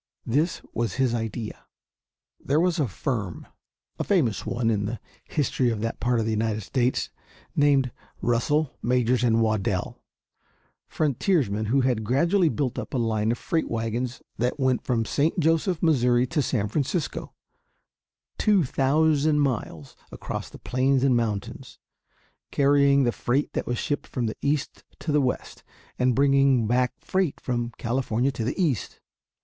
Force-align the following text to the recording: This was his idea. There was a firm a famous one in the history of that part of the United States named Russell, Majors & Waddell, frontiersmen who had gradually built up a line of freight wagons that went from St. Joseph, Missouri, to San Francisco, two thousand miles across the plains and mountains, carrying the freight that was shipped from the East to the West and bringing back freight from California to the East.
This 0.25 0.63
was 0.73 0.95
his 0.95 1.13
idea. 1.13 1.63
There 2.43 2.59
was 2.59 2.79
a 2.79 2.87
firm 2.87 3.45
a 3.99 4.03
famous 4.03 4.47
one 4.47 4.71
in 4.71 4.85
the 4.85 4.99
history 5.25 5.69
of 5.69 5.81
that 5.81 5.99
part 5.99 6.17
of 6.19 6.25
the 6.25 6.31
United 6.31 6.61
States 6.61 7.11
named 7.55 7.91
Russell, 8.19 8.79
Majors 8.81 9.23
& 9.23 9.23
Waddell, 9.23 10.01
frontiersmen 10.87 11.65
who 11.65 11.81
had 11.81 12.03
gradually 12.03 12.49
built 12.49 12.79
up 12.79 12.95
a 12.95 12.97
line 12.97 13.31
of 13.31 13.37
freight 13.37 13.69
wagons 13.69 14.23
that 14.39 14.59
went 14.59 14.81
from 14.81 15.05
St. 15.05 15.39
Joseph, 15.39 15.83
Missouri, 15.83 16.25
to 16.25 16.41
San 16.41 16.67
Francisco, 16.67 17.35
two 18.39 18.63
thousand 18.63 19.41
miles 19.41 19.95
across 20.11 20.49
the 20.49 20.57
plains 20.57 21.03
and 21.03 21.15
mountains, 21.15 21.77
carrying 22.49 23.03
the 23.03 23.11
freight 23.11 23.53
that 23.53 23.67
was 23.67 23.77
shipped 23.77 24.07
from 24.07 24.25
the 24.25 24.37
East 24.41 24.83
to 24.97 25.11
the 25.11 25.21
West 25.21 25.63
and 25.99 26.15
bringing 26.15 26.65
back 26.65 26.93
freight 27.01 27.39
from 27.39 27.69
California 27.77 28.31
to 28.31 28.43
the 28.43 28.59
East. 28.59 28.99